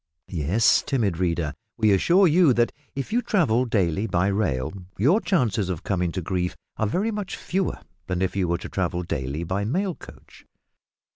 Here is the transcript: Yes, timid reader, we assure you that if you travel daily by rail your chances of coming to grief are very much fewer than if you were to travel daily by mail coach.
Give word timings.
Yes, 0.29 0.81
timid 0.81 1.19
reader, 1.19 1.53
we 1.77 1.91
assure 1.91 2.25
you 2.25 2.53
that 2.53 2.71
if 2.95 3.13
you 3.13 3.21
travel 3.21 3.65
daily 3.65 4.07
by 4.07 4.29
rail 4.29 4.73
your 4.97 5.21
chances 5.21 5.69
of 5.69 5.83
coming 5.83 6.11
to 6.13 6.23
grief 6.23 6.55
are 6.77 6.87
very 6.87 7.11
much 7.11 7.37
fewer 7.37 7.77
than 8.07 8.23
if 8.23 8.35
you 8.35 8.47
were 8.47 8.57
to 8.57 8.69
travel 8.69 9.03
daily 9.03 9.43
by 9.43 9.63
mail 9.63 9.93
coach. 9.93 10.43